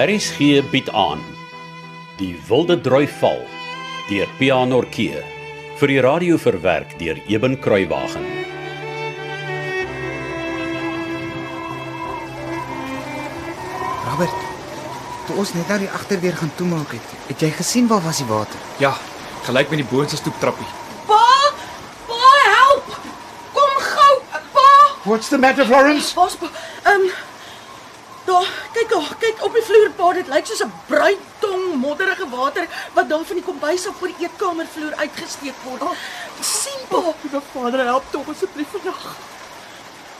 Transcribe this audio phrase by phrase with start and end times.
[0.00, 1.20] RSG bied aan
[2.16, 3.42] Die Wilde Droi Val
[4.08, 5.20] deur Pianorkee
[5.76, 8.24] vir die radio verwerk deur Eben Kruiwagen.
[14.06, 14.40] Robert,
[15.28, 18.30] toe ons net nou die agterdeur gaan toemaak het, het jy gesien waar was die
[18.32, 18.68] water?
[18.80, 18.94] Ja,
[19.44, 20.70] gelyk met die boonste stoeptrappie.
[21.10, 21.20] Pa!
[22.08, 22.22] Pa,
[22.56, 22.96] help!
[23.52, 24.12] Kom gou,
[24.56, 24.70] pa!
[25.04, 26.14] What's the matter, Florence?
[26.16, 26.30] Pa.
[26.88, 27.12] Ehm um,
[28.30, 32.66] Daar, kyk daar, kyk op die vloer pa, dit lyk soos 'n bruintong modderige water
[32.94, 35.82] wat daar van die kombuis af oor die eetkamervloer uitgesteek word.
[35.82, 35.96] Oh,
[36.40, 39.16] sien pa, Liewe Vader, help tog asseblief vandag.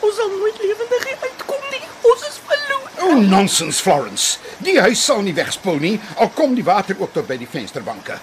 [0.00, 1.82] ons sal nooit lewendig uitkom nie.
[2.00, 2.90] Ons is verloor.
[3.04, 4.38] Oh, nonsense, Florence.
[4.58, 8.18] Die huis sal nie wegspoel nie, al kom die water ook tot by die vensterbanke.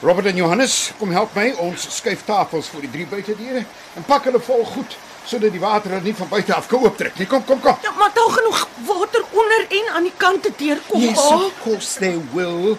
[0.00, 1.50] Robert en Johannes, kom help my.
[1.64, 3.62] Ons skuif tafels vir die drie buitedeure
[3.96, 4.96] en pak hulle vol goed
[5.26, 7.26] sodat die water er nie van buite af kan ooptrek nie.
[7.26, 7.78] Kom, kom, kom.
[7.82, 11.00] Ja, maar daar genoeg water onder en aan die kante deurkom.
[11.02, 11.40] Yes, pa.
[11.48, 12.76] of course they will.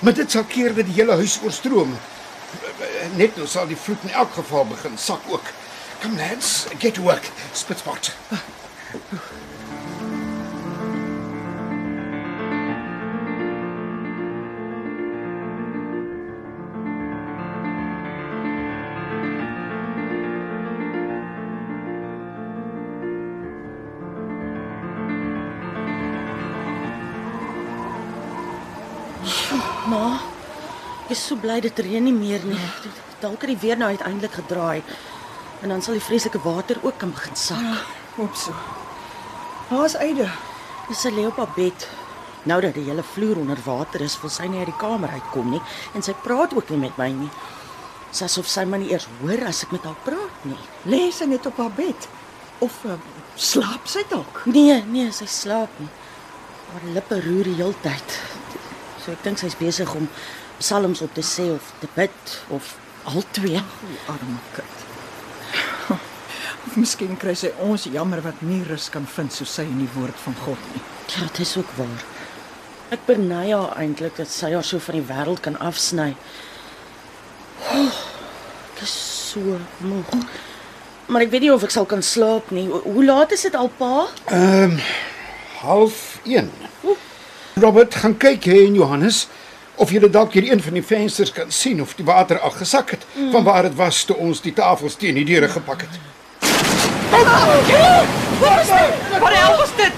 [0.00, 1.92] Maar dit sal keer dat die hele huis oorstroom.
[3.18, 5.52] Net nou sal die vloed in elk geval begin sak ook.
[6.00, 7.28] Come lads, get to work.
[7.52, 8.14] Spitspot.
[29.90, 30.20] Ma,
[31.06, 32.60] ek is so bly dit reën nie meer nie.
[33.20, 34.82] Dalk het die weer nou uiteindelik gedraai.
[35.64, 37.88] En dan sal die vreeslike water ook kan begin sak.
[38.14, 38.54] Hoop so.
[39.70, 40.28] Waar's Eide?
[40.94, 41.86] Sy lê op haar bed.
[42.50, 45.50] Nou dat die hele vloer onder water is, wil sy nie uit die kamer uitkom
[45.52, 45.60] nie
[45.94, 47.30] en sy praat ook nie met my nie.
[48.10, 50.58] Dis asof sy my nie eers hoor as ek met haar praat nie.
[50.90, 52.08] Lê sy net op haar bed?
[52.64, 52.96] Of uh,
[53.36, 54.42] slaap sy dalk?
[54.50, 55.90] Nee, nee, sy slaap nie.
[56.72, 58.18] Haar lippe roer die hele tyd.
[59.04, 60.08] So ek dink sy's besig om
[60.60, 62.74] psalms op te sê of te bid of
[63.08, 63.60] al twee.
[63.60, 64.76] O, arme kind.
[66.66, 69.88] Of miskien kry sy ons jammer wat nie rus kan vind soos sy in die
[69.94, 70.82] woord van God nie.
[71.14, 72.02] Ja, dit is ook waar.
[72.92, 76.10] Ek beny haar eintlik dat sy haar so van die wêreld kan afsny.
[77.72, 77.96] Oh,
[78.74, 78.92] ek is
[79.32, 79.56] so
[79.86, 80.12] moeg.
[81.10, 82.66] Maar ek weet nie of ek sal kan slaap nie.
[82.70, 84.04] Ho- Hoe laat is dit al, pa?
[84.28, 84.80] Ehm um,
[85.64, 86.50] half 1.
[87.60, 89.28] Robert, gaan kyk hè en Johannes
[89.80, 92.90] of julle dalk hier een van die vensters kan sien of die water al gesak
[92.90, 93.30] het mm.
[93.32, 96.00] van waar dit was toe ons die tafels teen die deure gepak het.
[99.20, 99.92] Wat hel was dit?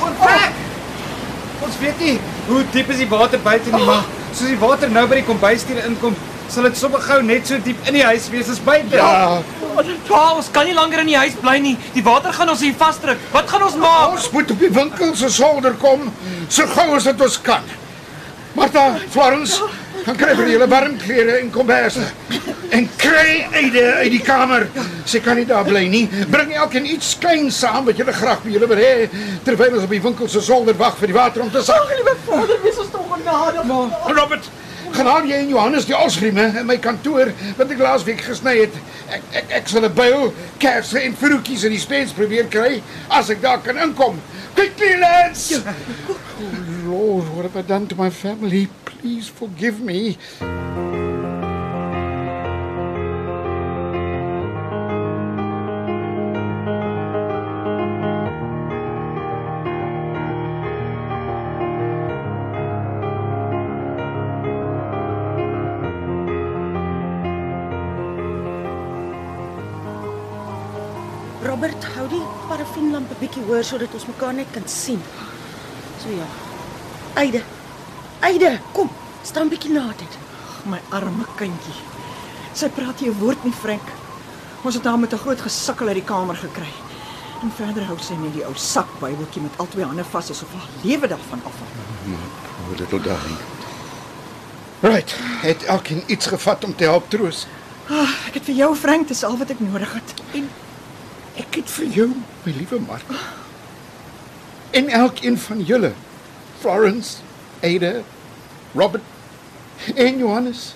[0.00, 0.58] Onttrek!
[1.60, 5.06] Ons weet nie hoe diep is die water buite nie, maar soos die water nou
[5.10, 6.16] by die kombuisdeur inkom,
[6.50, 8.96] sal dit sommer gou net so diep in die huis wees as buite.
[8.96, 9.40] Ja,
[10.08, 11.76] Pa, ons kan nie langer in die huis bly nie.
[11.94, 13.20] Die water gaan ons hier vasdruk.
[13.32, 14.16] Wat gaan ons maak?
[14.16, 16.08] ons moet op die winkel se solder kom
[16.48, 17.62] so gou as dit ons kan.
[18.56, 19.62] Martha, Florence,
[20.04, 22.02] gaan kry vir julle warm klere en komberse.
[22.74, 24.66] En kry Eide uit die kamer.
[25.08, 26.02] Sy kan nie daar bly nie.
[26.30, 29.06] Bring elkeen iets klein saam wat julle graag by julle wil hê
[29.46, 31.94] terwyl ons op die winkel se solder wag vir die water om te sak.
[31.94, 33.70] Liewe Vader, wees ons tog genadig.
[34.18, 34.50] Robert,
[35.00, 38.74] gaan haal jy en Johannes die alsgrieme in my kantoor wat ek laasweek gesny het.
[39.08, 43.30] Ek ek ek sal 'n byl, kersse en vroetjies in die spens probeer kry as
[43.30, 44.20] ek daar kan inkom.
[44.54, 45.56] Quickly, lads!
[45.56, 46.52] Oh
[46.84, 48.68] Lord, what have I done to my family?
[48.84, 50.18] Please forgive me.
[71.42, 75.00] Robert, hou die parafienlamp 'n bietjie hoër sodat ons mekaar net kan sien.
[76.02, 76.26] So ja.
[77.14, 77.42] Eide.
[78.20, 78.90] Eide, kom.
[79.22, 80.12] Staan bietjie nader.
[80.64, 81.78] My arme kindjie.
[82.52, 83.88] Sy praat nie 'n woord nie, Frank.
[84.62, 86.72] Ons het haar met 'n groot gesukkel uit die kamer gekry.
[87.42, 90.52] En verder hou sy net die ou sak Bybeltjie met al twee hande vas asof
[90.52, 91.70] haar lewe daarvan afhang.
[92.06, 93.38] Oh, little darling.
[94.80, 97.46] Right, het elkeen iets gevat om te help troos.
[97.88, 100.14] Ah, ek het vir jou, Frank, dis al wat ek nodig het.
[100.32, 100.50] En
[101.40, 102.08] ek het vir jou,
[102.44, 103.14] my liewe Mark.
[104.76, 105.92] En elkeen van julle,
[106.60, 107.24] Florence,
[107.64, 108.00] Ada,
[108.74, 109.02] Robert
[109.94, 110.74] en Johannes.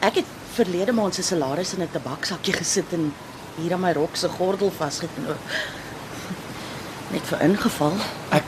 [0.00, 3.12] Ek het verlede maand se salaris in 'n tabaksakkie gesit en
[3.56, 5.38] hier aan my rok se gordel vasgeknoop.
[7.10, 7.94] Net vir ingeval.
[8.30, 8.44] Ek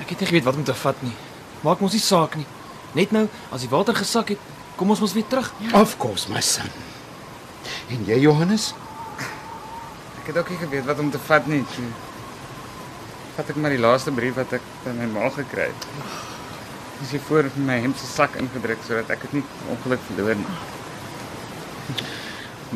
[0.00, 1.16] ek het nie geweet wat om te vat nie.
[1.60, 2.46] Maak mos nie saak nie.
[2.92, 4.38] Net nou as die water gesak het,
[4.76, 5.52] kom ons mos weer terug.
[5.72, 6.68] Of course, my son.
[7.88, 8.74] En jy, Johannes?
[10.20, 11.64] Ek het ook nie geweet wat om te vat nie.
[13.36, 15.86] Vat ek maar die laaste brief wat ek van my ma gekry het.
[17.00, 20.02] Dis hier voor in my hemp se sak ingedruk sodat ek dit nie per ongeluk
[20.10, 20.58] verloor nie.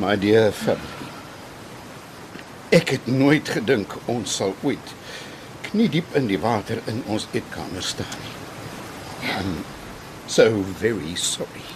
[0.01, 1.11] My dear family.
[2.75, 4.97] Ek het nooit gedink ons sal ooit
[5.69, 8.35] knie diep in die water in ons eetkamer staan nie.
[9.37, 9.53] I'm
[10.27, 10.49] so
[10.81, 11.69] very sorry.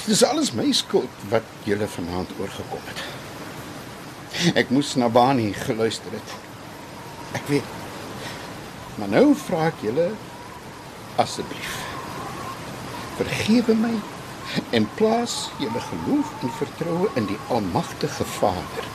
[0.00, 3.02] Dit is alles my skuld wat julle vanaand oorgekom het.
[4.58, 6.34] Ek moes na Bani geluister het.
[7.38, 7.76] Ek weet.
[8.98, 10.10] Maar nou vra ek julle
[11.22, 11.76] asseblief.
[13.18, 13.94] Vergewe my
[14.76, 18.86] en plaas julle geloof en vertroue in die almagtige Vader.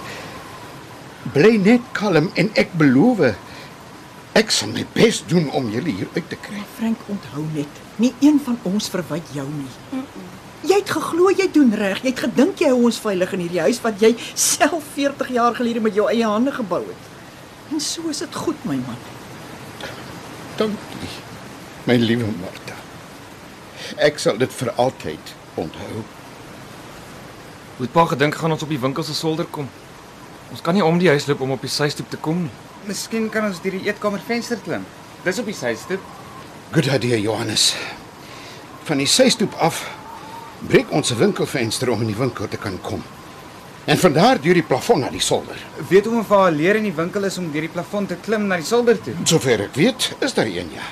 [1.34, 3.24] Bly net kalm en ek beloof
[4.34, 6.64] ek sal my bes doen om julle hier uit te kry.
[6.78, 10.02] Frank, onthou net, nie een van ons verwyd jou nie.
[10.64, 12.00] Jy het geglo jy doen reg.
[12.04, 15.58] Jy het gedink jy hou ons veilig in hierdie huis wat jy self 40 jaar
[15.58, 17.12] gelede met jou eie hande gebou het.
[17.72, 19.00] En so is dit goed, my man.
[20.58, 21.14] Dankie,
[21.90, 22.78] my liewe Martha.
[23.98, 26.04] Ek sal dit vir altyd onthou.
[27.74, 29.68] Hoe het pa gedink gaan ons op die winkel se solder kom?
[30.54, 32.54] Ons kan nie om die huis loop om op die systoep te kom nie.
[32.86, 34.86] Miskien kan ons deur die eetkamer venster klim.
[35.26, 36.04] Dis op die systoep.
[36.74, 37.72] Good idea, Johannes.
[38.86, 39.82] Van die systoep af
[40.68, 43.04] breek ons 'n winkelvenster om in die winkel te kan kom.
[43.86, 45.58] En van daar deur die plafon na die solder.
[45.90, 48.48] Weet hom of haar leer in die winkel is om deur die plafon te klim
[48.48, 49.14] na die solder toe.
[49.24, 50.86] Sover ek weet, is daar een ja.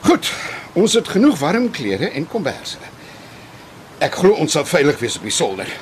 [0.00, 0.32] Goed,
[0.72, 2.76] ons het genoeg warm klere en komberse.
[3.98, 5.72] Ek glo ons sal veilig wees op die solder.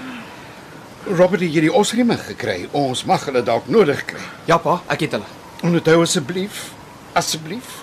[1.04, 2.68] Robert het hierdie osrieme gekry.
[2.72, 4.22] Ons mag hulle dalk nodig kry.
[4.46, 5.30] Ja pa, ek het hulle.
[5.66, 6.70] Onthou asseblief,
[7.12, 7.82] asseblief.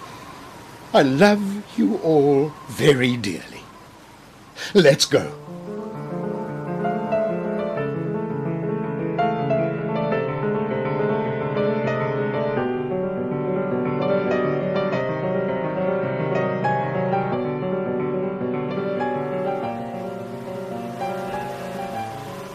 [0.95, 3.50] I love you all very dearly.
[4.73, 5.19] Let's go.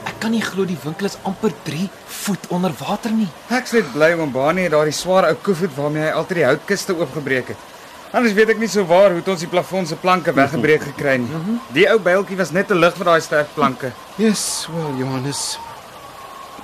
[0.06, 1.88] Ek kan nie glo die winkel is amper 3
[2.26, 3.28] voet onder water nie.
[3.52, 6.96] Ek's net bly oom Bani het daardie swaar ou koevoet waarmee hy altyd die houtkiste
[6.96, 7.72] oopgebreek het.
[8.16, 11.18] Anders weet ek nie sou waar hoe het ons die plafon se planke weggebreek gekry
[11.20, 11.56] nie.
[11.76, 13.90] Die ou byltjie was net te lig vir daai sterk planke.
[14.16, 15.58] Yes, well, Johannes.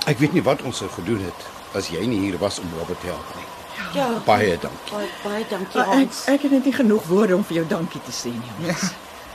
[0.09, 2.99] Ek weet nie wat ons sou gedoen het as jy nie hier was om Robert
[3.01, 3.45] te help nie.
[3.93, 4.91] Ja, Baie dankie.
[4.95, 6.23] baie baie dankie Ek Hans.
[6.29, 8.67] ek het net nie genoeg woorde om vir jou dankie te sê nie.
[8.67, 8.75] Ja,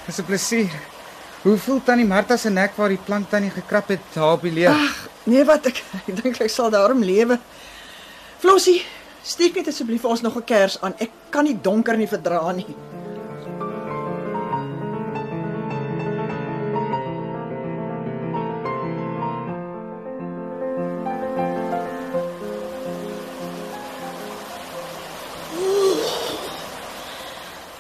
[0.07, 0.71] dis 'n plesier.
[1.43, 4.51] Hoe voel tannie Martha se nek waar die plank tannie gekrap het haar op die
[4.53, 4.71] leer?
[4.71, 7.39] Ag, nee wat ek ek dink ek sal daarom lewe.
[8.39, 8.83] Flossie,
[9.23, 10.95] steek net asseblief vir ons nog 'n kers aan.
[10.99, 12.67] Ek kan nie donker nie verdra nie.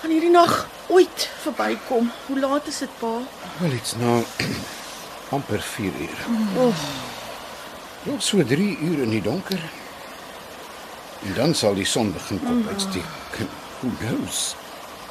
[0.00, 2.10] Gaan hierdie nag ooit verbykom?
[2.26, 3.18] Hoe laat is dit, pa?
[3.58, 4.22] Wel, dit's nou
[5.36, 6.18] amper 4 uur.
[8.02, 9.60] Nog so 3 uur in die donker.
[11.22, 13.04] En dan sal die son begin kop uitsteek.
[13.80, 14.54] Who knows?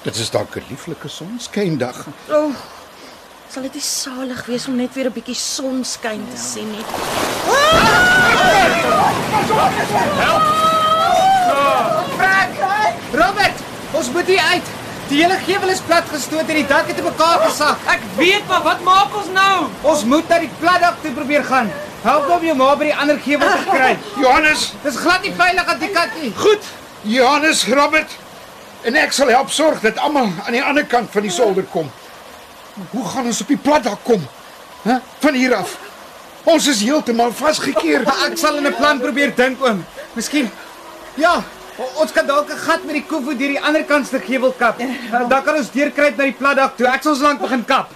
[0.01, 2.05] Dit is dalk 'n lieflike sonskyndag.
[2.29, 2.55] O, oh,
[3.51, 6.85] sal dit nie salig wees om net weer 'n bietjie sonskyn te sien nie?
[13.11, 13.57] Robert,
[13.91, 14.67] ons moet hier uit.
[15.07, 17.77] Die hele gevel is platgestoot en die dak het te mekaar gesak.
[17.87, 19.67] Ek weet maar wat maak ons nou?
[19.81, 21.71] Ons moet na die platdak toe probeer gaan.
[22.07, 23.89] Help hom jou ma by die ander gevel te kry.
[24.21, 26.31] Johannes, Dis glad nie veilig aan die kat nie.
[26.37, 26.63] goed.
[27.03, 28.13] Johannes, Robert.
[28.87, 31.89] En ek sal help sorg dat almal aan die ander kant van die solder kom.
[32.93, 34.23] Hoe gaan ons op die platdak kom?
[34.85, 34.99] Hæ?
[35.19, 35.75] Van hier af.
[36.47, 38.05] Ons is heeltemal vasgekeer.
[38.29, 39.83] Ek sal in 'n plan probeer dink oom.
[40.15, 40.47] Miskien
[41.17, 41.43] Ja,
[41.97, 44.79] ons kan dalk 'n gat met die koevoet deur die ander kant se gevel kap.
[44.79, 46.87] Uh, Dan kan ons deurkruip na die platdak toe.
[46.87, 47.89] Ek sal ons lank begin kap.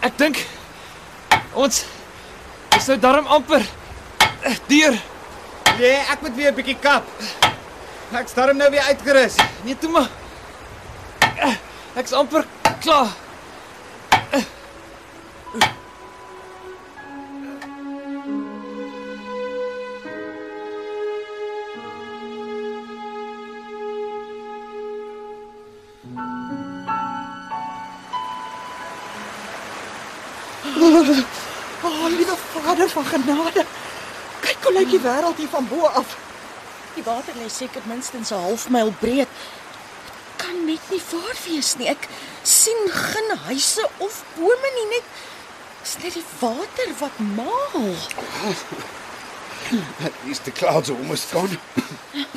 [0.00, 0.38] Ek dink
[1.54, 1.82] ons
[2.76, 3.60] is nou darm amper
[4.48, 4.96] eh, deur.
[5.78, 7.04] Nee, ek moet weer 'n bietjie kap.
[8.12, 9.36] Ek starm nou weer uitgerus.
[9.64, 10.08] Nee, toe maar.
[11.36, 11.56] Eh,
[11.96, 12.44] Ek's amper
[12.80, 13.12] klaar.
[31.82, 33.64] O, oh, liewe Vader van genade.
[34.40, 36.16] Kyk hoe lyk die wêreld hier van bo af.
[36.94, 39.28] Die water lê seker minstens 'n halfmyl breed.
[40.04, 41.88] Dit kan net nie waar wees nie.
[41.88, 42.08] Ek
[42.42, 45.06] sien geen huise of bome nie, net
[45.82, 47.94] is net die water wat maal.
[50.04, 51.58] At least the clouds are almost gone.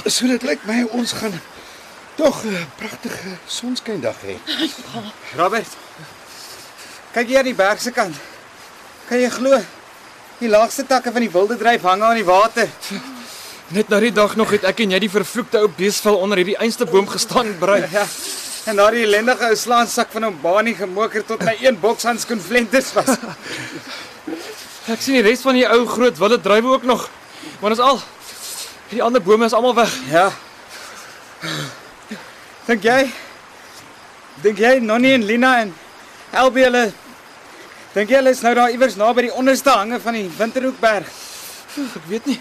[0.05, 1.41] So dit lyk my ons gaan
[2.15, 4.37] tog 'n pragtige sonskyndag hê.
[5.35, 5.67] Robert.
[7.13, 8.15] Kyk hier aan die berg se kant.
[9.05, 9.57] Kan jy glo?
[10.39, 12.69] Die laagste takke van die wilde dryf hang aan die water.
[13.73, 16.57] Net na die dag nog het ek en jy die vervloekte ou beesval onder hierdie
[16.57, 17.83] einste boom gestaan en brei.
[17.91, 18.07] Ja.
[18.65, 23.17] En daardie ellendige ou slaansak van 'n banie gemoker tot my een bokshandskoen flenters was.
[24.87, 27.09] Ek sien die res van die ou groot wilde druiwe ook nog.
[27.59, 28.01] Maar dis al.
[28.89, 29.93] Die ander bome is almal weg.
[30.09, 30.31] Ja.
[32.65, 33.11] Dink jy?
[34.41, 35.75] Dink jy Nonnie en Lina en
[36.31, 36.91] Elbie hulle
[37.93, 41.09] Dink jy hulle is nou daar iewers naby die onderste hange van die Winterhoekberg?
[41.83, 42.39] Ek weet nie.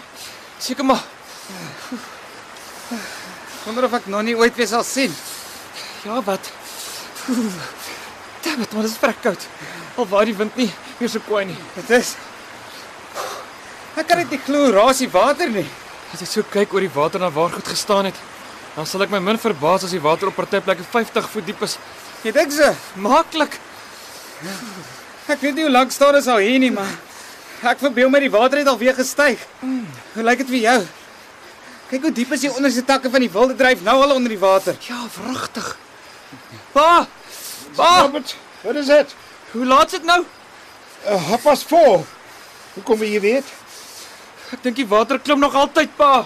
[0.61, 1.03] Seker maar.
[3.65, 5.13] Wonder of ek Nonnie ooit weer sal sien.
[6.03, 6.49] Ja, wat?
[8.43, 9.45] Damn it, maar dis vrek koud.
[9.95, 11.59] Al waar die wind nie meer so kwaai nie.
[11.77, 12.15] Dit is
[13.93, 15.67] Ek kan dit nie glo, raas die water nie.
[16.13, 18.17] As ek so kyk oor die water na waar goed gestaan het,
[18.73, 21.61] dan sal ek my min verbaas as die water op party plekke 50 voet diep
[21.67, 21.77] is.
[22.25, 22.73] Jy dink so?
[23.05, 23.59] Maklik.
[25.23, 26.91] Ek weet nie hoe lank staan ons al hier nie, maar
[27.71, 29.39] ek verbeel my die water het alweer gestyg.
[29.61, 30.79] Hoe lyk dit vir jou?
[31.93, 34.41] Kyk hoe diep is die onderste takke van die wilde dryf nou al onder die
[34.41, 34.75] water.
[34.87, 35.69] Ja, wragtig.
[36.73, 37.05] Pa!
[37.77, 37.91] Pa!
[38.01, 39.15] Robert, wat is dit?
[39.53, 40.23] Hoe laat is dit nou?
[41.05, 42.03] Uh, half past 4.
[42.73, 43.53] Hoe kom jy weet?
[44.51, 46.25] Ek dink die water klim nog altyd, pa.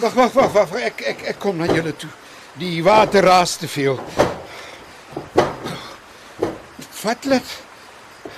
[0.00, 0.74] Wag, wag, wag, wag.
[0.92, 2.10] Ek ek ek kom na julle toe.
[2.60, 4.00] Die water raas te veel.
[7.02, 7.65] Wat laat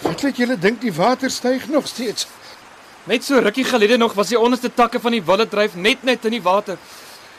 [0.03, 2.27] Wat laat julle dink die water styg nog steeds?
[3.09, 6.25] Net so rukkie gelede nog was die onderste takke van die wilde dryf net net
[6.25, 6.79] in die water.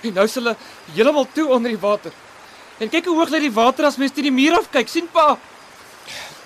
[0.01, 0.56] En nou is hulle
[0.94, 2.12] heeltemal toe onder die water.
[2.80, 4.88] En kyk hoe hoog lê die water as mens teen die muur af kyk.
[4.88, 5.38] sien pa?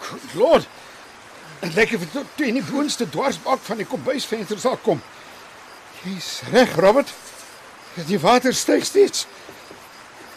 [0.02, 0.68] Good Lord.
[1.62, 5.02] Dit lyk of dit tot in die boonste dwarsbak van die kombuisvenster sal kom.
[6.04, 7.14] Jy's reg, Robert.
[8.10, 9.28] Die water styg steeds.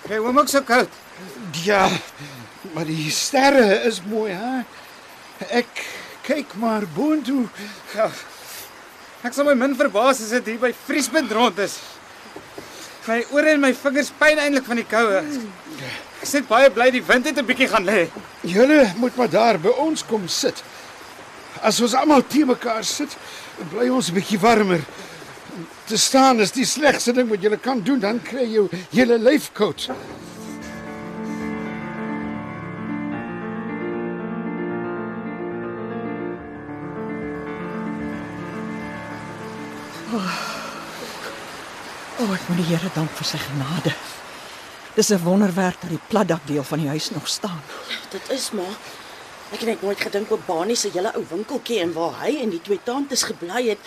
[0.05, 0.93] Kry hom ook so koud.
[1.65, 1.89] Ja,
[2.77, 4.61] maar die sterre is mooi, hè?
[5.51, 5.85] Ek
[6.27, 7.45] kyk maar boontoe.
[7.95, 8.09] Ja.
[9.27, 11.79] Ek sal my min verbaas as dit hier by vriespunt rond is.
[13.07, 15.21] My ore en my vingers pyn eintlik van die koue.
[16.23, 18.09] Ek sit baie bly die wind het 'n bietjie gaan lê.
[18.43, 20.63] Julle moet maar daar by ons kom sit.
[21.63, 23.17] As ons almal te mekaar sit,
[23.71, 24.81] bly ons 'n bietjie warmer.
[25.87, 29.53] Te staan is die slegste ding wat jy kan doen, dan kry jy hele lyf
[29.53, 29.89] koud.
[40.17, 40.21] O,
[42.25, 43.93] oh, ek moet die Here dank vir sy genade.
[44.97, 47.61] Dis 'n wonderwerk dat die platdakdeel van die huis nog staan.
[48.11, 48.77] Dit is maar
[49.53, 52.51] ek het net nooit gedink op Banie se hele ou winkeltjie en waar hy en
[52.51, 53.79] die twee tantes gebly het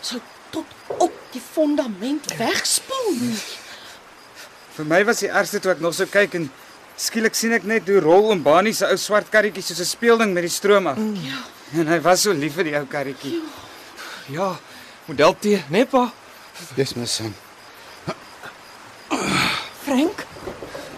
[0.00, 0.64] sou tot
[0.98, 3.42] op die fondament wegspoel nie.
[4.76, 6.50] Vir my was die ergste toe ek nog so kyk en
[6.96, 10.32] skielik sien ek net hoe rol oom Banie se ou swart karretjie soos 'n speelding
[10.32, 10.96] met die stroom af.
[10.96, 11.80] Ja.
[11.80, 13.42] En hy was so lief vir die ou karretjie.
[14.28, 14.56] Ja,
[15.06, 16.12] model T, nee pa.
[16.74, 17.34] Dis my son.
[19.82, 20.24] Frank?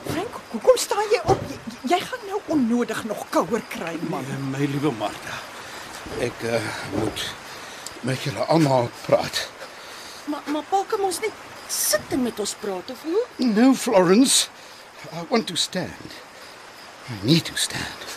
[0.06, 1.42] Frank, hoekom staan jy op?
[1.50, 1.58] Jy,
[1.92, 4.24] jy gaan nou onnodig nog kouer kry, man.
[4.52, 5.36] My liewe Martha.
[6.24, 6.62] Ek uh,
[6.96, 7.26] moet
[8.08, 9.44] met julle almal praat.
[10.28, 13.24] Maar maar pa kom ons net sit en met ons praat of hoe?
[13.44, 14.48] No, Florence.
[15.12, 16.16] I want to stand.
[17.12, 18.08] I need to stand.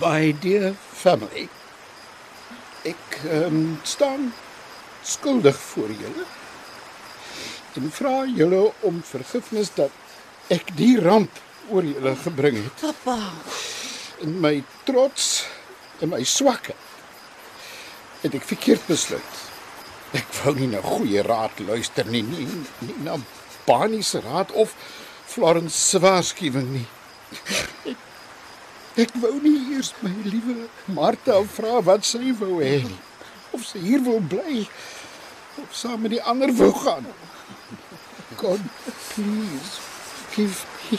[0.00, 1.48] My dear family.
[2.84, 4.32] Ek um, staan
[5.04, 6.26] skuldig voor julle.
[7.74, 9.90] En vra julle om vergifnis dat
[10.52, 11.40] ek die ramp
[11.72, 12.82] oor julle gebring het.
[12.84, 13.18] Pappa,
[14.22, 15.44] In my trots
[16.00, 16.92] en my swakheid
[18.22, 19.40] het ek verkeerd besluit.
[20.16, 22.46] Ek wou nie na goeie raad luister nie, nie,
[22.86, 23.18] nie na
[23.66, 24.76] Bani se raad of
[25.26, 26.86] Florence se waarskuwing nie.
[28.94, 32.84] Ek, wou nie eers my liewe Martha vra wat sy wou hê.
[33.54, 34.64] Of sy hier wil bly
[35.62, 37.06] of saam met die ander wou gaan.
[38.38, 38.62] God,
[39.14, 39.78] please
[40.34, 40.98] give me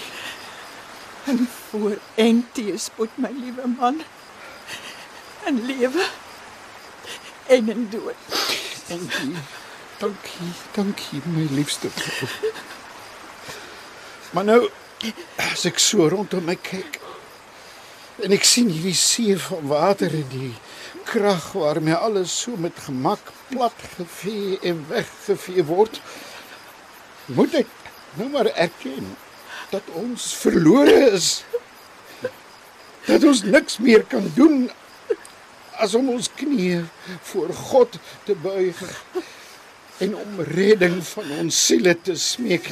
[1.25, 4.01] En voor en teespoed, my liewe man.
[5.45, 6.05] In lewe
[7.47, 8.15] en in dood.
[8.87, 9.35] Dankie.
[9.97, 12.29] Dankie, dankie my liefste vrou.
[14.31, 14.69] Maar nou
[15.35, 16.99] as ek so rondom my kyk,
[18.24, 20.53] En ek sien hierdie see van water en die
[21.05, 26.00] krag waarmee alles so met gemak plat gevee en weggevee word.
[27.25, 27.75] Moet ek
[28.15, 29.12] nou maar erken
[29.74, 31.43] dat ons verlore is.
[33.05, 34.69] Dat ons niks meer kan doen
[35.84, 36.86] as om ons knieë
[37.34, 38.79] voor God te buig
[40.03, 42.72] en om redding van ons siele te smeek.